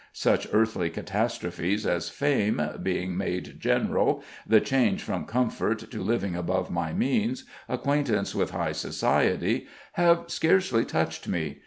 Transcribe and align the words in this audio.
Such 0.13 0.47
earthly 0.51 0.89
catastrophes 0.89 1.85
as 1.85 2.09
fame, 2.09 2.59
being 2.81 3.15
made 3.15 3.59
General, 3.59 4.23
the 4.47 4.59
change 4.59 5.03
from 5.03 5.25
comfort 5.25 5.91
to 5.91 6.01
living 6.01 6.35
above 6.35 6.71
my 6.71 6.91
means, 6.91 7.43
acquaintance 7.69 8.33
with 8.33 8.49
high 8.49 8.71
society, 8.71 9.67
have 9.93 10.23
scarcely 10.31 10.85
touched 10.85 11.27
me. 11.27 11.59